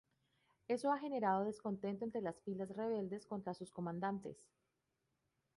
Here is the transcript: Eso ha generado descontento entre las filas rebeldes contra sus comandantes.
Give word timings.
Eso 0.67 0.91
ha 0.91 0.97
generado 0.97 1.45
descontento 1.45 2.03
entre 2.03 2.21
las 2.23 2.41
filas 2.41 2.75
rebeldes 2.75 3.27
contra 3.27 3.53
sus 3.53 3.69
comandantes. 3.71 4.49